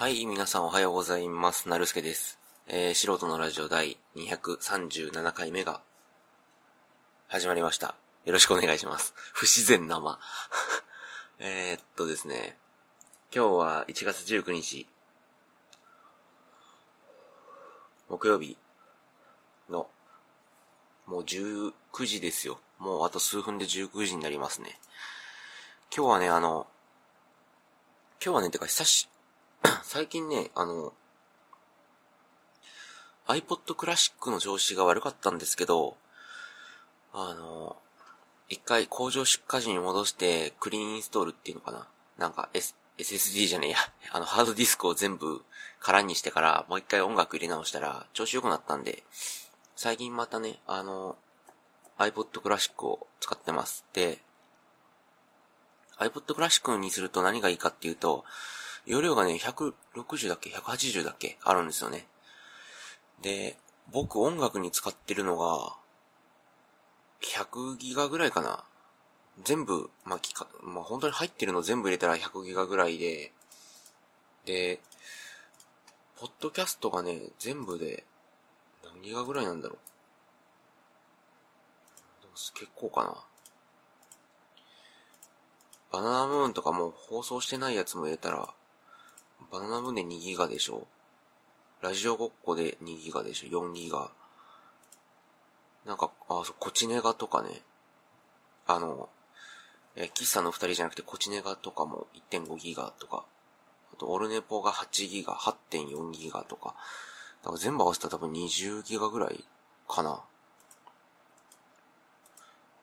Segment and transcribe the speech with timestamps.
[0.00, 1.68] はい、皆さんおはようございます。
[1.68, 2.38] なるすけです。
[2.68, 5.82] えー、素人のラジオ第237回目が
[7.28, 7.94] 始まりました。
[8.24, 9.12] よろしくお願いします。
[9.34, 10.18] 不自然な間。
[11.38, 12.56] えっとですね、
[13.30, 14.88] 今日は1月19日、
[18.08, 18.56] 木曜日
[19.68, 19.86] の、
[21.04, 21.74] もう19
[22.06, 22.58] 時ですよ。
[22.78, 24.80] もうあと数分で19時になりますね。
[25.94, 26.66] 今日はね、あの、
[28.24, 29.09] 今日はね、てか久し、
[29.82, 30.92] 最近ね、あの、
[33.26, 35.96] iPod Classic の調子が悪かったんですけど、
[37.12, 37.76] あの、
[38.48, 41.86] 一回工場出荷時に戻してクリーンインストールっていうのかな？
[42.18, 43.78] なんか、S、SSD じゃねえや。
[44.12, 45.44] あの、ハードディスクを全部
[45.80, 49.04] 空にしてから、もう一回音楽入れ直したら、調子良くなったんで、
[49.76, 51.16] 最近またね、あの、
[51.98, 53.84] iPod Classic を使ってます。
[53.92, 54.20] で、
[55.98, 58.24] iPod Classic にすると何がいいかっていうと、
[58.86, 61.38] 容量がね、160だっけ ?180 だっけ？
[61.42, 62.06] あるんですよね。
[63.22, 63.58] で、
[63.92, 65.76] 僕音楽に使ってるのが、
[67.22, 68.64] 100ギガぐらいかな。
[69.44, 73.32] 全部、まあ、きか、まあ、本当に入ってるの全部入れたら100ギガぐらいで、
[74.44, 74.80] で、
[76.18, 78.04] ポッドキャストがね、全部で、
[78.84, 79.78] 何ギガぐらいなんだろう。
[82.54, 83.14] 結構かな。
[85.92, 88.54] バナナムーンとかも放送してないやつも入れたら、
[89.50, 90.86] バナナムーンで2ギガでしょ。
[91.82, 93.48] ラジオごっこで2ギガでしょ。
[93.48, 94.10] 4ギガ。
[95.84, 97.62] なんか、あ、そう、コチネガとかね。
[98.66, 99.08] あの、
[99.96, 103.24] え、喫茶の2人じゃなくてコチネガとかも1.5ギガとか。
[103.92, 106.74] あと、オルネポが8ギガ、8.4ギガとか。
[107.42, 109.44] だから全部合わせたら多分20ギガぐらい
[109.88, 110.20] かな。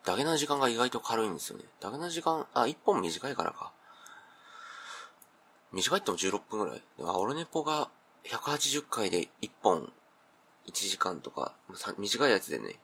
[0.04, 1.66] ダゲな時間が意外と軽いんですよね。
[1.80, 3.72] ダゲな時間、あ、1本短いからか。
[5.72, 6.82] 短いっても16分ぐらい？
[7.04, 7.90] あ、オルネポが
[8.26, 9.92] 180回で1本
[10.68, 11.54] 1時間とか、
[11.98, 12.76] 短いやつでね、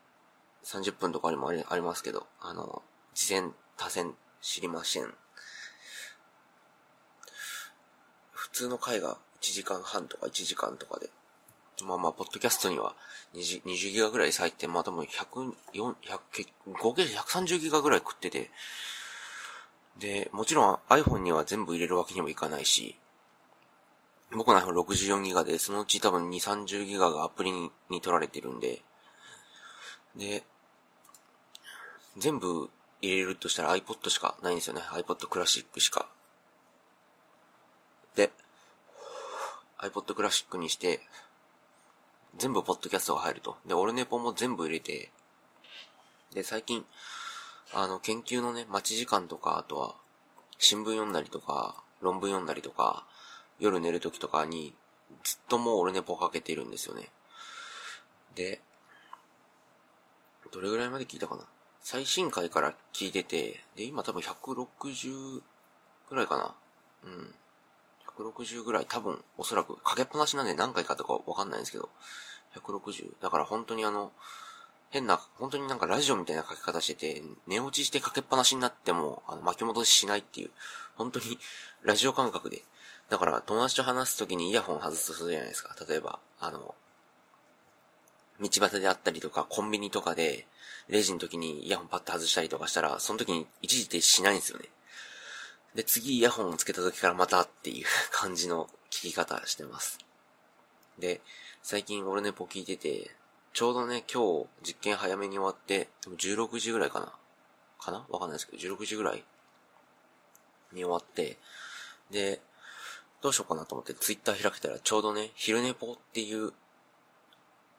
[0.63, 2.81] 30分とかにもありありますけど、あの、
[3.13, 5.13] 事前、多線知りません。
[8.31, 11.09] 普通の回が1時間半とか1時間とかで、
[11.83, 12.95] まあまあ、ポッドキャストには
[13.33, 16.47] 20, 20ギガぐらい割いて、まあでも100、4、100、
[16.79, 18.51] 合計130ギガぐらい食ってて、
[19.97, 22.97] で、もちろん iPhone には全部入れるわけにもいかないし、
[24.31, 28.81] 僕の iPhone64 ギガで、そのうち多分2、30ギガがアプリにに取られてるんで、
[30.15, 30.43] で、
[32.17, 32.69] 全部
[33.01, 34.81] 入れるとしたら iPod しかないんですよね。
[34.81, 36.07] iPod クラシックしか。
[38.15, 38.31] で、
[39.79, 41.01] iPod クラシックにして、
[42.37, 43.57] 全部ポッドキャストが入ると。
[43.65, 45.11] で、オルネポも全部入れて、
[46.33, 46.85] で、最近、
[47.75, 49.95] あの、研究のね、待ち時間とか、あとは、
[50.59, 53.05] 新聞読んだりとか、論文読んだりとか、
[53.59, 54.75] 夜寝る時とかに、
[55.23, 57.09] ずっともうオルネポかけてるんですよね。
[58.35, 58.61] で、
[60.51, 61.43] どれぐらいまで聞いたかな？
[61.81, 65.41] 最新回から聞いてて、で、今多分160
[66.09, 66.53] ぐらいかな
[67.05, 67.35] うん。
[68.17, 71.89] 160ぐらい、多分、おそらく、かけっぱなしなんで何回かとかわかんないんですけど、
[72.55, 73.15] 160。
[73.19, 74.11] だから本当にあの、
[74.93, 80.51] 変な、本当になんかラジオみたいな書き方してて、寝落ちしてかけっぱなしになっても、あの、巻き戻ししないっていう、
[80.93, 81.39] 本当に、
[81.81, 82.61] ラジオ感覚で。
[83.09, 85.75] だから、友達と話すときにイヤホン外すとするじゃないですか。
[85.89, 86.75] 例えば、あの、
[88.39, 90.45] 道端であったりとか、コンビニとかで、
[90.87, 94.69] レジの時にイヤホンパッと外したりとかしたら、その時に一時停止しないんですよね。
[95.73, 99.97] で、次イヤホンをつけた時からまたっていう感じの聞き方してます。
[100.99, 101.21] で、
[101.63, 103.15] 最近オルネポ聞いてて、
[103.53, 107.13] ちょうどね、今日実験早めに終わって、でも16時ぐらいかな？
[107.79, 108.05] かな？
[108.09, 109.23] わかんないですけど、16時ぐらい
[110.73, 111.37] に終わって、
[112.09, 112.41] で、
[113.21, 116.51] どうしようかなと思ってツイッター開けたらちょうどね、昼寝ぽっていう、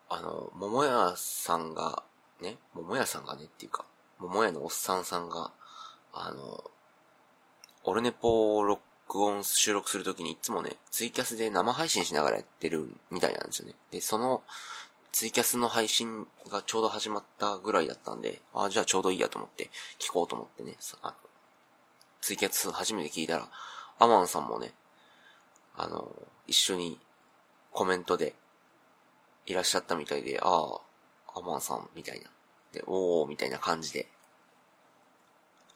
[0.08, 2.04] あの、桃屋さんが、
[2.40, 3.84] ね、桃屋さんがねっていうか、
[4.20, 5.50] 桃屋のおっさんさんが、
[6.12, 6.62] あの、
[7.82, 8.80] オルネポを録
[9.24, 13.74] 音、収録するときにいつもね、ツイキャスで生配信しながらやってるみたいなんですよね。
[13.90, 14.42] で、その、
[15.14, 19.70] ツイキャスの配信がちょうど始まったぐらいだったんで、ああ、じゃあちょうどいいやと思って、
[20.00, 21.14] 聞こうと思ってね、あ
[22.20, 23.48] ツイキャス初めて聞いたら、
[24.00, 24.72] アマンさんもね、
[25.76, 26.10] あの、
[26.48, 26.98] 一緒に
[27.70, 28.34] コメントで
[29.46, 32.28] いらっしゃったみたいで、ああ、アマンさんみたいな。
[32.72, 34.08] で、おーみたいな感じで、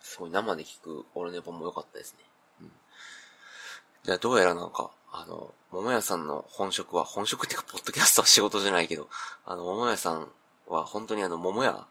[0.01, 2.25] すごい生で聞くオルネポも良かったですね。
[2.63, 2.73] うん。
[4.03, 9.09] じゃあどうやらなんか、あの、桃屋さんの本職は、本職っ、ポッドキャストは仕事じゃないけど、
[9.45, 10.29] あの、桃屋さん
[10.69, 11.87] は本当にあの、桃屋、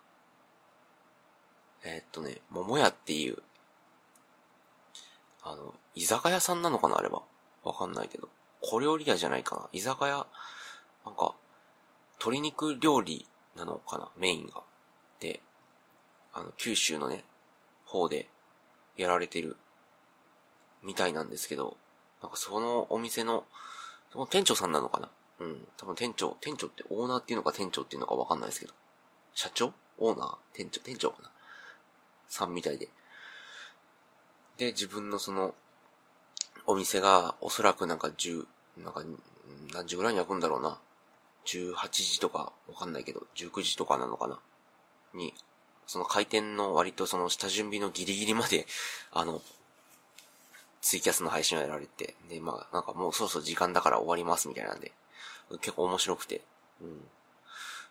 [1.84, 3.38] えーっとね、桃屋っていう、
[5.44, 7.22] あの、居酒屋さんなのかなあれは？
[7.64, 8.28] わかんないけど。
[8.62, 9.70] 小料理屋じゃないかな。
[9.72, 10.26] 居酒屋、
[11.06, 11.36] なんか、
[12.20, 14.64] 鶏肉料理なのかな、メインが。
[15.20, 15.42] で、
[16.34, 17.24] あの、九州のね、
[17.86, 18.28] 方で
[18.98, 19.56] やられてる
[20.84, 21.78] みたいなんですけど、
[22.22, 23.46] なんかそのお店の、
[24.12, 25.10] その店長さんなのかな？
[25.40, 25.68] うん。
[25.78, 28.74] 多分店長、店長ってオーナーっていうのか店長っていうのかわかんないですけど。
[29.34, 29.74] 社長？
[30.00, 30.36] オーナー？
[30.54, 30.82] 店長？
[30.82, 31.32] 店長かな？
[32.28, 32.90] さんみたいで。
[34.58, 35.54] で、自分のその、
[36.66, 38.46] お店がおそらくなんか10、
[38.78, 39.04] なんか
[39.74, 40.80] 何時ぐらいに開くんだろうな。
[41.46, 44.40] 18時とかわかんないけど、19時とかなのかな。
[45.14, 45.34] に、
[45.86, 48.68] その開店の割とその下準備のギリギリまで、
[49.12, 49.42] あの、
[50.82, 54.92] ツイキャスの配信をやられて、で、まあ、なんかもうそろそろ時間だから終わりますみたいなんで、
[55.62, 56.42] 結構面白くて、
[56.82, 57.02] うん。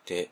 [0.07, 0.31] で、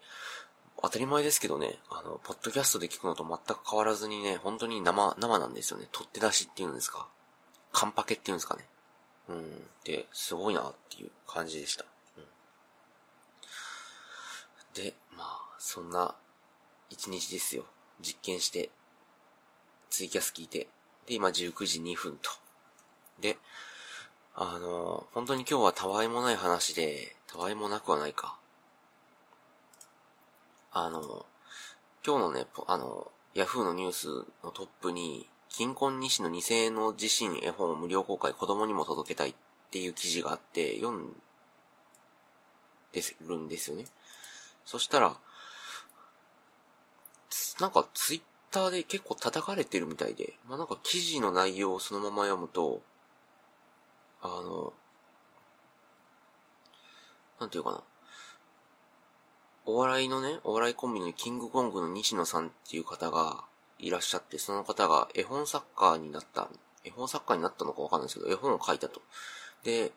[0.83, 5.89] 当たり前ですけどね、あの、ポッドキャストで聞くのと全く変わらずにね、本当に生、生なんですよね。
[5.93, 7.09] 取って出しっていうんですか。
[7.73, 8.65] カンパケっていうんですかね。
[9.29, 9.67] うん。
[9.85, 11.85] で、すごいなっていう感じでした。
[12.19, 12.25] うん。
[14.75, 16.15] で、まあ、そんな
[16.91, 17.65] 一日ですよ。
[18.01, 18.71] 実験して、
[19.91, 20.69] ツイキャス聞いて、
[21.07, 22.31] で、今19時2分と。
[23.21, 23.39] で、
[24.37, 28.37] あの、本当に今日はたわいもない話で、たわいもなくはないか。
[30.73, 31.25] あの、
[32.05, 34.09] 今日のね、あの、ヤフーのニュース
[34.43, 39.35] のトップに、金婚西の2000円の自身絵本を無料公開子供にも届けたいっ
[39.71, 41.13] ていう記事があって、読ん
[42.93, 43.85] でるんですよね。
[44.65, 45.17] そしたら、
[47.61, 52.83] なんかツイッターで結構叩かれてるみたいで、まあなんか記事の内容をそのまま読むと、
[54.25, 54.73] あの、
[57.39, 57.83] なんていうかな。
[59.67, 63.45] お笑いのね、お笑いコンビのキングコングの西野さんっていう方が
[63.79, 66.49] いらっしゃって、その方が絵本作家になった、
[66.85, 69.03] 絵本作家になったのかわかんないですけど、絵本を書いたと。
[69.63, 69.93] で、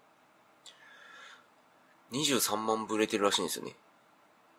[2.11, 3.75] 23万部売れてるらしいんですよね。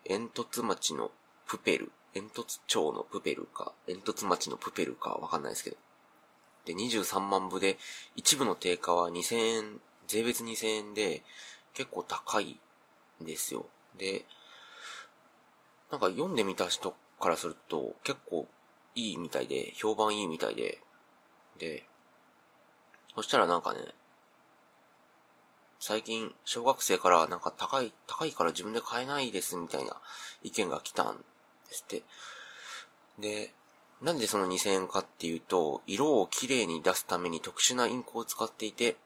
[0.05, 1.11] 煙突町の
[1.47, 5.77] プペル、煙突町のプペルか、煙突町のプペルかわかんないですけど。
[6.69, 7.79] で、23万部で、
[8.15, 11.23] 一部の定価は2000円、税別2000円で、
[11.73, 12.61] 結構高い
[13.23, 13.67] んですよ。
[13.97, 14.27] で、
[15.91, 18.47] なんか読んでみた人からすると結構
[18.95, 20.79] いいみたいで、評判いいみたいで、
[21.59, 21.85] で、
[23.15, 23.81] そしたらなんかね、
[25.81, 29.97] 最近小学生からなんか高い、高いから自分で買えないですみたいな
[30.43, 31.23] 意見が来たんで
[31.71, 32.03] すって。
[33.19, 33.55] で、
[34.03, 38.97] なんでその2000円かっていうと、色をきれいに出すために特殊なインクを使っていて、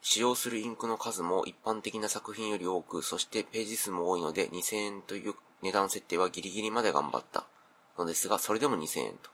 [0.00, 7.46] 使用するインクの数も一般的な作品より多く、そしてページ数も多いので2000円という値段設定はギリギリまで頑張った
[7.98, 9.30] のですが、それでも2000円と。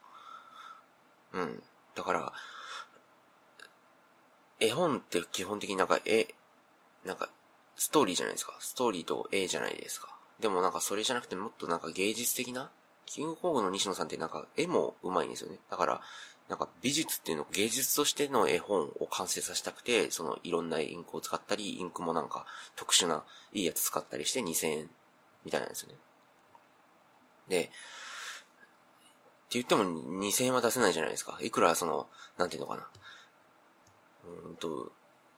[1.33, 1.63] うん。
[1.95, 2.33] だから、
[4.59, 6.33] 絵本って基本的になんか絵、
[7.05, 7.29] なんか、
[7.75, 8.55] ストーリーじゃないですか。
[8.59, 10.15] ストーリーと絵じゃないですか。
[10.39, 12.71] でもなんかそれじゃなくてもっとなんか芸術的な
[13.05, 15.59] キングコングの西野さんってなんか絵も上手いんですよね。
[15.69, 16.01] だから、
[16.49, 24.89] なんか美術っていうの、芸術としての絵本を完成させたくて、そのいろんなインクを使ったり、インクもなんか特殊ないいやつ使ったりして2000円
[25.43, 25.95] みたいなんですよね。
[27.47, 27.71] で、って
[29.51, 31.37] 言っても2000円は出せないじゃないですか。
[31.41, 32.87] いくらその、なんていうのかな。
[34.47, 34.91] うんと、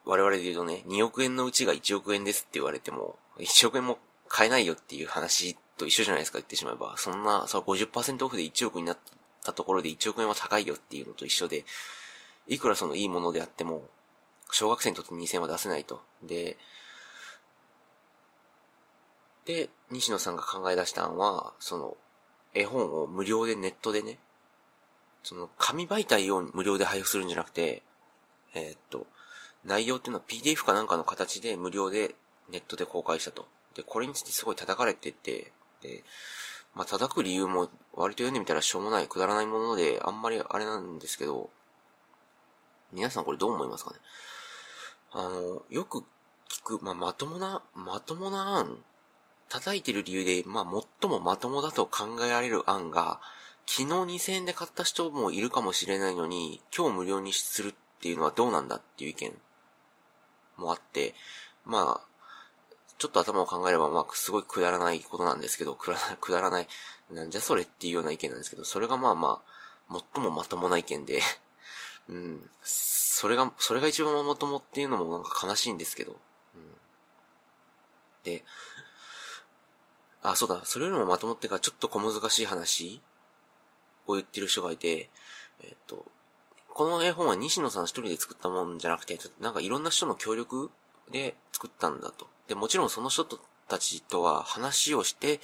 [0.05, 6.95] 我々で言うとね、2億円のうちが1億円ですって言われても、1億円も買えないよっていう話と一緒じゃないですか、言ってしまえば。
[6.97, 8.97] そんな、その50%オフで1億になっ
[9.43, 11.65] たところで1億円は高いよっていうのと一緒で、
[12.47, 13.87] いくらそのいいものであっても、
[14.51, 16.01] 小学生にとって2000円は出せないと。
[16.23, 16.57] で、
[19.45, 21.97] で、西野さんが考え出したのは、その、
[22.53, 24.19] 絵本を無料でネットでね、
[25.23, 27.81] その、紙媒体を無料で配布するんじゃなくて、
[28.53, 29.07] えー、っと、
[29.63, 32.15] 内容っていうのは PDF かなんかの形で無料で
[32.49, 33.47] ネットで公開したと。
[33.75, 36.03] で、これについてすごい叩かれてて、で、
[36.75, 41.49] まあ、叩く理由も割と読んでみたらしょうもない、くだらないもので、あんまりあれなんですけど、
[42.93, 43.97] 皆さんこれどう思いますかね？
[45.11, 46.03] あの、よく
[46.49, 48.77] 聞く、まあ、まともな、まともな案
[49.49, 53.19] 叩いてる理由で、まあ、最もまともだと考えられる案が、
[53.65, 59.33] 昨日2000円で買った人もいるかもしれないのに、今日無料にするっていうのはどうなんだっていう意見
[60.57, 61.15] もあって、
[61.65, 62.07] まあ、
[62.97, 66.67] ちょっと頭を考えれば、まあ、すごいくだらないことなんですけど、くだらない、 くだらない、
[67.11, 69.41] なんじゃそれっていうような意見なんですけど、それがまあま
[69.89, 71.21] あ、最もまともな意見で
[72.09, 76.19] うん、それが、それが一番まともっていうのもなんか悲しいんですけど、
[76.55, 76.77] うん、
[78.23, 78.43] で、
[80.23, 83.01] あ、そうだ、それよりもまともってか、ちょっと小難しい話
[84.07, 85.09] を言ってる人がいて、
[85.61, 86.05] えっと、
[86.69, 90.71] この絵本は西野さん一人で作ったもんじゃなくて、なんかいろんな人の協力
[91.11, 92.27] で作ったんだと。
[92.47, 93.25] で、もちろんその人
[93.67, 95.39] たちとは話をして、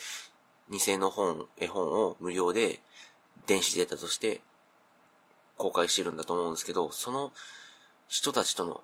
[0.69, 2.79] 偽の本、絵本を無料で
[3.48, 4.41] 電子データとして
[5.57, 7.31] 公開してるんだと思うんですけど、その
[8.07, 8.81] 人たちとの、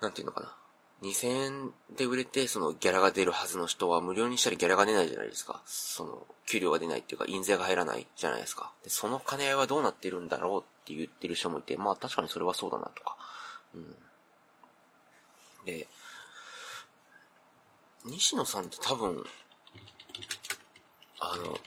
[0.00, 0.54] なんていうのかな。
[1.02, 5.60] 2000円で売れて、そのギャラが出るはずの人は無料にしたらギャラが出ないじゃないですか。
[5.66, 8.72] その、給料が出ないっていうか、印税が入らないじゃないですか。
[8.82, 13.16] で、その兼ね合いはどうなってるんだろうって言ってる人もいて、まあ確かにそれはそうだなとか。
[13.74, 13.94] うん。
[15.66, 15.86] で、
[18.06, 19.24] 西野さんって多分、
[21.18, 21.58] あの、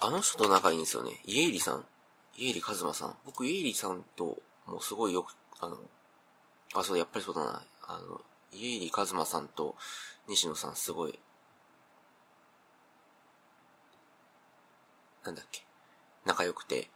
[0.00, 1.20] あの人と仲いいんですよね。
[1.24, 1.84] 家入さん。
[2.36, 3.16] 家入一馬さん。
[3.24, 5.78] 僕、家入さんと、もうすごいよく、あの、
[6.74, 7.62] あ、そう、やっぱりそうだな。
[7.86, 8.20] あの、
[8.52, 9.76] 家入一馬さんと
[10.28, 11.18] 西野さんすごい、
[15.24, 15.64] なんだっけ、
[16.24, 16.90] 仲良くて。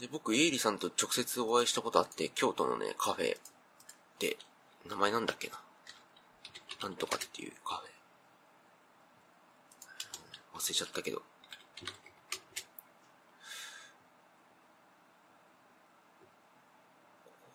[0.00, 3.36] で、僕、家入さんと直接お会いしたことあって、京都のね、カフェ
[4.18, 4.36] で、
[4.88, 5.60] 名前なんだっけな。
[6.82, 10.58] なんとかっていうカフェ。
[10.58, 11.18] 忘れちゃったけど。
[11.18, 11.24] こ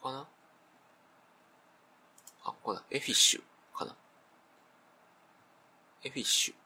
[0.02, 0.28] こかな？
[2.44, 2.84] あ、ここだ。
[2.92, 3.42] エフィッシュ
[3.78, 3.96] かな？
[6.04, 6.58] エフィッシュっ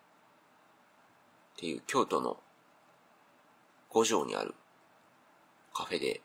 [1.58, 2.38] ていう京都の
[3.90, 4.56] 五条にある
[5.74, 6.22] カフェで、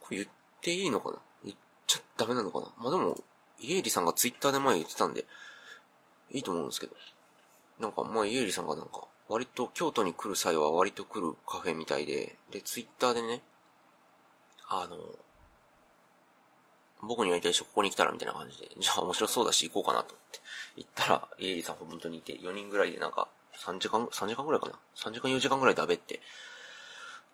[0.00, 0.28] これ言っ
[0.62, 1.18] ていいのかな？
[1.44, 2.66] 言っちゃダメなのかな？
[2.78, 3.16] まあ、でも、
[3.62, 5.24] 家入さんがツイッターで前言ってたんで、
[6.30, 6.94] いいと思うんですけど。
[7.80, 13.42] なんか、まあ、家入さんがなんか、割と京都に来る際は割と来るカフェみたいで、で、ツイッターでね、
[14.68, 14.96] あの、
[17.02, 20.40] 僕に会いたい人ここに来たらみたいな感じで、じゃあ面白そうだし行こうかなと思って。
[20.76, 26.20] 行ったら、エイリさん本当にいて、4人ぐらいでなんか、3時間、3時間ぐらいかな ?3 時間4時間ぐらいでべって、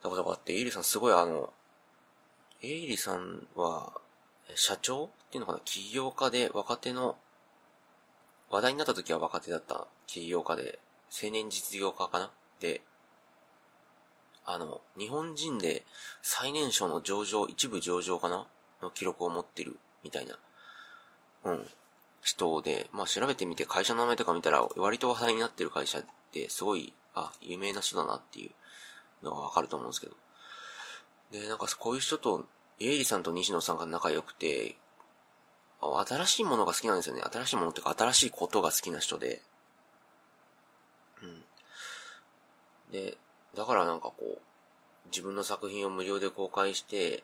[0.03, 1.53] たことがあって、エイリさんすごいあの、
[2.63, 3.93] エイリさんは、
[4.55, 7.17] 社長っていうのかな起業家で若手の、
[8.51, 10.79] 話題になった時は若手だった起業家で、
[11.23, 12.31] 青年実業家かな？
[12.61, 12.81] で、
[14.47, 15.85] あの、日本人で
[16.23, 18.47] 最年少の上場、一部上場かな？
[18.81, 20.39] の記録を持ってるみたいな、
[21.45, 21.67] うん、
[22.23, 30.17] 人で、まあ調べてみて会社の名前とか見たら割と話題になってる会社ってすごい、あ、有名な人だなっていうのがわかると思うんですけど。
[31.33, 32.47] で、なんかこういう人と、
[32.81, 34.77] エイリさんと西野さんが仲良くて、
[35.81, 37.23] 新しいものが好きなんですよね。
[37.23, 39.43] 新しいものっていうか新しいことが好きな人で。
[41.23, 41.45] うん。
[42.93, 43.17] で、
[43.57, 44.39] だからなんかこう、
[45.11, 47.23] 自分の作品を無料で公開して、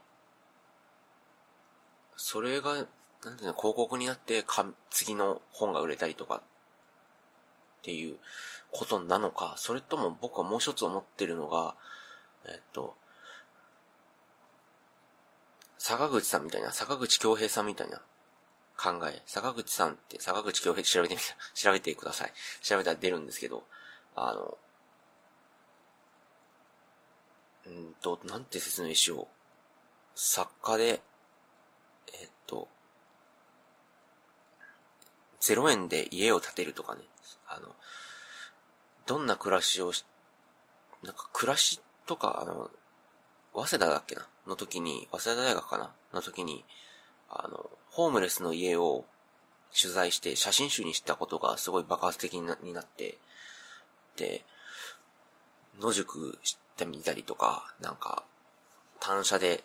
[2.16, 6.40] それが、なんていうの、広告になってか、次の本が売れたりとか、っ
[7.82, 8.16] ていう
[8.70, 11.74] ことなのか、それとも僕はもう一つ思ってるのが、
[12.46, 12.94] えっと、
[15.86, 18.00] 坂口さんみたいな、坂口京平さんみたいな
[18.74, 19.20] 考え。
[19.26, 22.32] 坂口さんって、坂口京平調べてみた、 調べてください。
[22.62, 23.66] 調べたら出るんですけど、
[24.16, 24.56] あの、
[27.66, 29.28] うんと、なんて説明しよう。
[30.14, 31.02] 作家で、
[32.14, 32.66] えっと、
[35.42, 37.02] 0円で家を建てるとかね、
[37.46, 37.76] あの、
[39.04, 40.06] どんな暮らしをし、
[41.02, 42.70] なんか暮らしとか、あの、
[43.54, 44.26] 早稲田だっけな？
[44.46, 45.90] の時に、早稲田大学かな？
[46.12, 46.64] の時に、
[47.30, 49.04] あの、ホームレスの家を
[49.80, 53.18] 取材して写真集にしたことがすごい爆発的になって、
[54.16, 54.44] で、
[55.80, 58.24] 野宿してみたりとか、なんか、
[59.00, 59.64] 単車で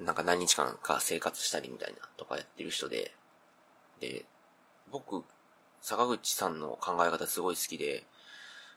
[0.00, 3.12] なんか何日間か生活したりみたいなとかやってる人で、
[4.00, 4.24] で、
[4.90, 5.24] 僕、
[5.80, 8.04] 坂口さんの考え方すごい好きで、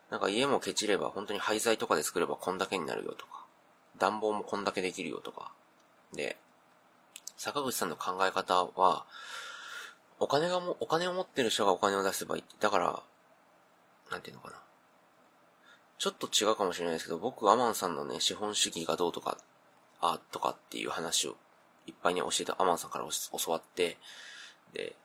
[0.09, 3.44] なんか家もケチれば本当に廃材とかで作ればこんだけになるよとか、
[3.99, 5.51] 暖房もこんだけできるよとか、
[6.13, 6.37] で、
[7.37, 9.05] 坂口さんの考え方は、
[10.19, 13.03] お金がも、お金を持ってる人がお金を出せばいいって、だから、
[14.11, 14.57] なんていうのかな。
[15.97, 19.37] ちょっと違うかもしれないですけど、僕、アマンさんのね、資本主義がどうとか
[20.01, 21.35] あとかっていう話を
[21.87, 23.97] いっぱいに教えたアマンさんから教わって、
[24.73, 24.95] で、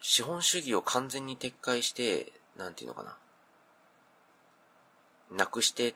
[0.00, 3.16] 資本主義を完全に撤回して、なんていうのかな。
[5.30, 5.94] なくして、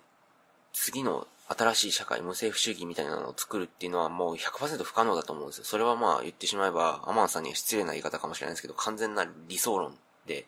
[0.72, 5.64] 次の新しい社会、無政府主義みたいなのを作るっていうのはもう100%不可能だと思うんですよ。
[5.64, 10.46] それはまあ言ってしまえば、アマンさんには失礼な言い方かもしれないですけど、完全な理想論で、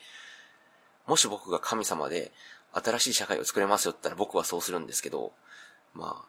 [1.08, 2.30] もし僕が神様で
[2.72, 5.32] 新しい社会を作れますよって言ったら僕はそうするんですけど、
[5.92, 6.24] ま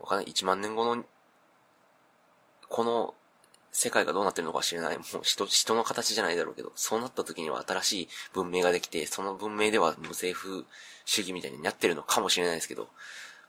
[0.00, 0.26] あ、わかんない。
[0.26, 1.04] 1万年後の、
[2.68, 3.14] この
[3.72, 4.98] 世界がどうなってるのか知れない。
[4.98, 10.64] もう人、人の形じゃないだろうけど、そうなった時には新しい文明ができて、その文明では無政府
[11.06, 12.88] 主義みたいになってるのかもしれないですけど、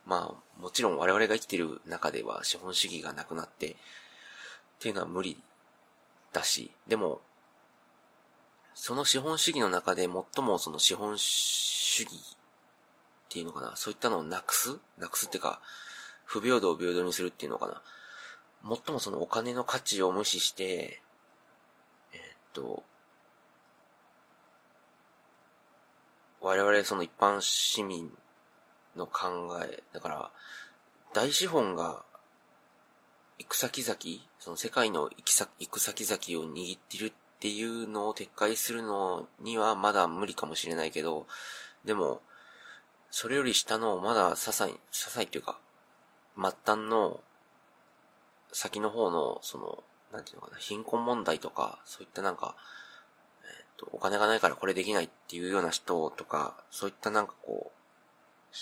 [0.05, 3.75] まあ、もちろん我々が生きてる中では資本主義がなくなって、っ
[4.79, 5.41] ていうのは無理
[6.33, 7.22] だし、でも、
[8.75, 12.19] その資本主義の中で最もその資本主義っ
[13.29, 15.62] ていうのかな、そういったのをなくすなくすっていうか、
[16.25, 17.81] 不平等を平等にするっていうのかな。
[18.63, 21.01] 最もそのお金の価値を無視して、
[22.13, 22.22] えー、っ
[22.53, 22.83] と、
[26.41, 28.12] 我々その一般市民
[28.95, 30.31] の考え、だから、
[31.13, 32.03] 大資本が
[33.39, 33.97] 行く先々、
[34.39, 41.27] その世界の行き先、行く先々を握ってるっていうのを撤回するのにはまだ無理かもしれないけど、
[41.83, 42.21] でも、
[43.12, 45.59] それより下のまだ些細、些細っていうか、
[46.35, 47.21] 末端の
[48.51, 52.55] 先の方の、その、なんていうのかな、貧困問題とか、そういったなんか、
[53.43, 58.55] えっ、と、お金がないからこれできないっていうような人とか、そういったなんかこう、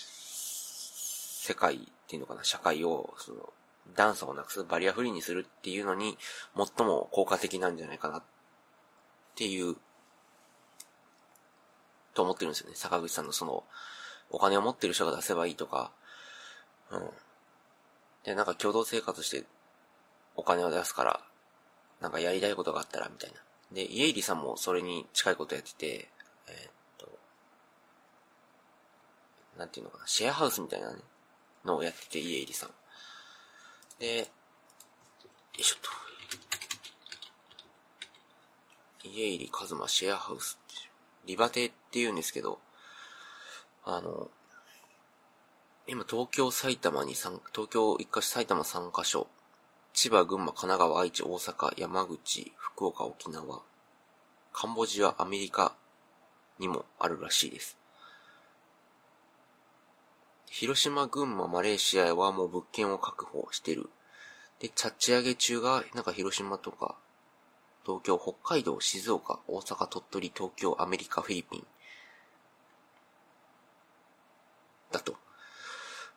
[1.42, 3.52] 世界っていうのかな、社会を、その、
[3.96, 6.16] 段差をなくす、バリアフリーにするっていうのに、
[6.54, 8.22] 最も効果的なんじゃないかなっ
[9.34, 9.74] ていう、
[12.14, 12.76] と思ってるんですよね。
[12.76, 13.64] 坂口さんのその、
[14.30, 15.90] お金を持ってる人が出せばいいとか、
[16.92, 17.10] うん。
[18.22, 19.44] で、なんか共同生活して
[20.36, 21.20] お金を出すから、
[22.00, 23.36] なんかやりたいことがあったら、みたいな。
[23.72, 26.08] で、家入さんもそれに近いことやってて、
[26.46, 27.08] えー、っと、
[29.58, 31.00] なんていうのかな、シェアハウスみたいなね、
[31.64, 32.70] のをやってて、家入さん。
[33.98, 34.24] で、よ
[35.58, 35.90] いしょっと。
[39.08, 40.58] 家入和馬シェアハウス
[41.24, 42.58] リバテって言うんですけど、
[43.84, 44.30] あの、
[45.86, 49.28] 今東京、埼玉に3、東京1カ所、埼玉3カ所、
[49.92, 53.62] 千葉、群馬、神奈川、愛知、大阪、山口、福岡、沖縄、
[54.52, 55.74] カンボジア、アメリカ
[56.58, 57.76] にもあるらしいです。
[60.54, 63.88] 広島、群馬、マレーシアはもう物件を確保してる。
[64.60, 66.94] で、チャッチ上げ中が、なんか広島とか、
[67.86, 71.66] 東京、北海道、静岡、大阪、鳥取、東京、アメリカ、フィリピン。
[74.92, 75.14] だと。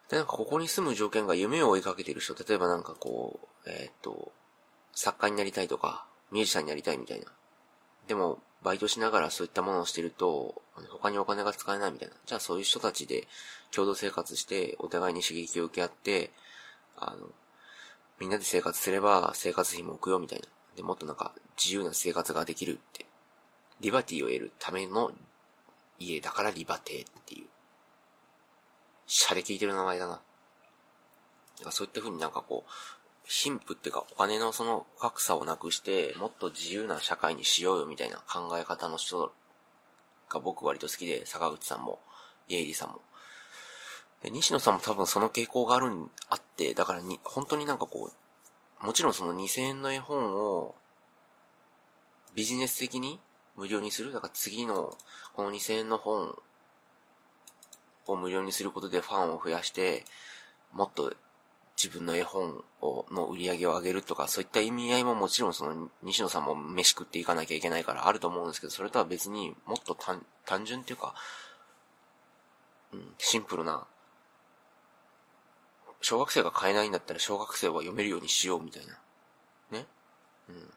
[0.10, 4.34] で、なんかここに住む条件が夢を追いかけてる人、例えばなんかこう、えー、っと、
[4.91, 7.28] 作家になりたいとか、ミュージシャンになりたいみたいな。
[8.08, 12.15] でも、バイトしながらそういったものをしてると、他にお金が使えないみたいな。
[12.26, 13.28] じゃあそういう人たちで
[13.72, 16.32] 共同生活して、お互いに刺激を受け合って、
[16.98, 17.30] あの、
[18.20, 20.48] みんなで生活すれば生活費も浮くよみたいな。
[20.76, 23.06] で、もっとなんか自由な生活ができるって。
[23.82, 25.12] リバティを得るための
[26.00, 27.48] 家だからリバティっていう。
[29.08, 30.22] シャレ聞いてる名前だな。
[31.72, 32.72] そういった風になんかこう、
[33.28, 39.32] 貧富っていうかお金のその格差をなくして、もっと自由な社会にしようよみたいな考え方の人
[40.30, 42.00] が僕割と好きで、坂口さんも、
[42.48, 43.02] イエイリさんも。
[44.22, 48.12] で、西野さんも多分その傾向があるん、あって、だからに、本当になんかこ
[48.82, 50.76] う、もちろんその2000円の絵本を、
[52.36, 53.20] ビジネス的に
[53.56, 54.96] 無料にするだから次の、
[55.34, 56.38] この2000円の本
[58.08, 60.04] を無料にすることでファンを増やして、
[60.74, 61.14] もっと
[61.78, 71.14] 自分の絵本を、の売り上げを上げるとか、そういった意味合いももちろんその、西野さんも飯食っていかなきゃいけないからあると思うんですけど、それとは別にもっと単単純っていうか、
[72.94, 73.86] うん、シンプルな、
[76.02, 78.94] 小学生が買えないんだったら小学生は読めるようにしようみたいな。
[79.78, 79.86] ね
[80.50, 80.74] うん。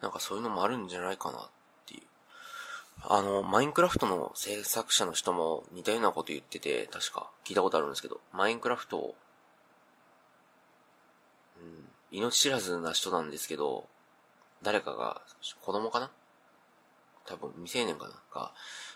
[0.00, 1.50] なんかそういうのもあるんじゃないかな
[3.02, 9.14] あの、マインクラフトの制作者の人も似たようなこと言ってて、確か聞いたことあるんですけど、マインクラフト、
[11.60, 13.86] うん、命知らずな人なんですけど、
[14.62, 15.22] 誰かが、
[15.62, 16.10] 子供かな？
[17.24, 18.14] 多分未成年かな？
[18.34, 18.52] が、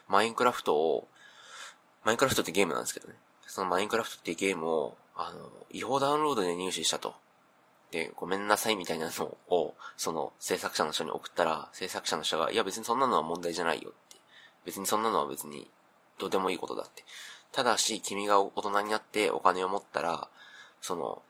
[0.08, 1.08] マインクラフトを、
[2.04, 3.14] マインクラフトってゲームなんですけどね。
[3.46, 7.14] そのマインクラフトってゲームを、あの、違法ダウンロードで入手したと。
[7.92, 14.16] で、ごめんなさいみたいなのを、その制作者の人に送ったら、制作者の人が、いや別にそんなのは問題じゃないよって。
[14.64, 15.70] 別にそんなのは別に、
[16.18, 17.04] どうでもいいことだって。
[17.52, 20.28] ただし、君が大人になってお金を持ったら、
[20.80, 21.22] その、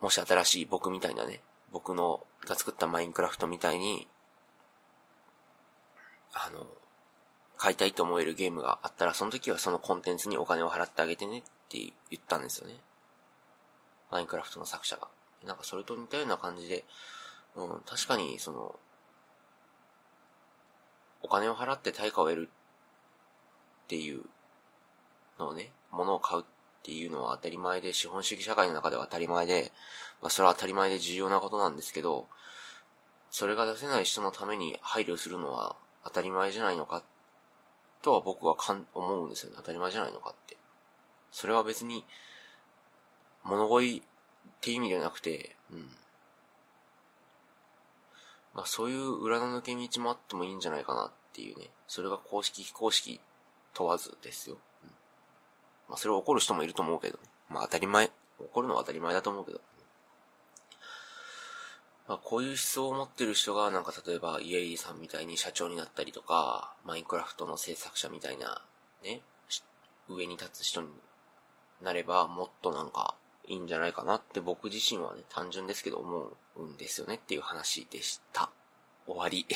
[0.00, 4.08] もし新しい僕みたいなね、僕の、が作ったマインクラフトみたいに、
[6.32, 6.66] あの、
[7.58, 11.78] 買いたいと思えるゲームがあったら、その時はそのコンテンツにお金を払ってあげてねって
[12.10, 12.76] 言ったんですよね。
[14.10, 15.08] マインクラフトの作者が。
[15.46, 16.84] なんかそれと似たような感じで、
[17.56, 18.78] うん、確かに、その、
[21.22, 22.48] お金を払って対価を得る
[23.84, 24.22] っていう
[25.38, 26.44] のをね、物を買うっ
[26.82, 29.72] ていうのは当たり前で、資本主義社会の中では当たり前で、
[30.22, 32.28] まあそれは当たり前で重要なことなんですけど、
[33.30, 37.02] それが出せない人のために配慮するのは当たり前じゃないのか、
[38.02, 39.56] とは僕はかん思うんですよね。
[39.58, 40.56] 当たり前じゃないのかって。
[41.30, 42.04] それは別に、
[43.44, 44.02] 物乞い
[44.58, 45.88] っていう意味ではなくて、うん。
[48.54, 51.70] まあそういう裏の抜け道もあってもいいんじゃないかなっていうね。
[51.86, 53.20] それが公式非公式
[53.72, 54.56] 問わずですよ。
[54.82, 54.90] うん、
[55.90, 57.18] まあそれを怒る人もいると思うけど、
[57.48, 59.60] まあ当たり前、怒るのは当たり前だと思うけど。
[62.08, 68.62] まあこういう思想を持ってる人がなんか例えばイエイさんみたいに社長になったりとか、マインクラフトの制作者みたいな
[69.04, 69.20] ね、
[70.08, 70.88] 上に立つ人に
[71.82, 73.14] なればもっとなんか
[73.48, 78.50] いいんじゃないかなって僕自身はね、単純ですけど思うんですよねっていう話でした。
[79.06, 79.46] 終わり。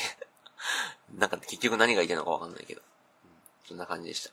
[1.15, 2.81] なんか結局何が言いたいのかわかんないけど。
[2.81, 3.29] うん、
[3.67, 4.31] そんな感じでした。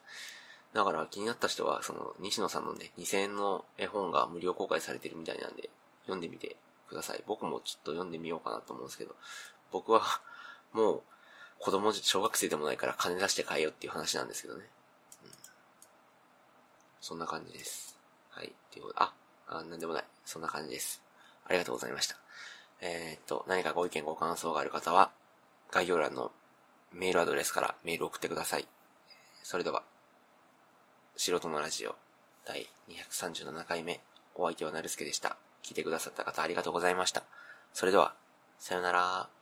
[0.72, 5.68] だから気になった人は、その、西野さんのね、2000円の絵本が無料公開されてるみたいなんで、
[6.02, 6.56] 読んでみて
[6.88, 7.22] ください。
[7.26, 9.14] 僕もちょっと読んでみようかなと思うんですけど、
[9.72, 10.02] 僕は、
[10.72, 11.02] もう、
[11.58, 14.64] 子供、小学生でもないから金出して買えよっていう話なんですけどね。
[15.24, 15.30] うん。
[17.00, 17.98] そんな感じです。
[18.30, 18.46] はい。
[18.46, 19.12] っていうことで、あ、
[19.50, 20.04] あ、なんでもない。
[20.24, 21.02] そんな感じです。
[21.44, 22.16] ありがとうございました。
[22.80, 25.10] えー、っと、何かご意見ご感想がある方は、
[25.70, 26.30] 概要欄の
[26.92, 28.66] メールアドレスからメール送ってください。
[29.42, 29.82] それでは、
[31.16, 31.96] 素人のラジオ
[32.46, 34.00] 第237回目、
[34.34, 35.36] お相手はなるすけでした。
[35.62, 37.24] 聞いてくださった方ありがとうございました。
[37.74, 38.14] それでは、
[38.58, 39.39] さよなら。